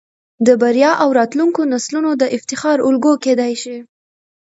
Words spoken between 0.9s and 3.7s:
او راتلونکو نسلونه د افتخار الګو کېدى